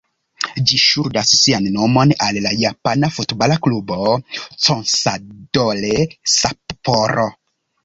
[0.69, 3.99] Ĝi ŝuldas sian nomon al la japana futbala klubo
[4.65, 5.95] "Consadole
[6.41, 7.31] Sapporo".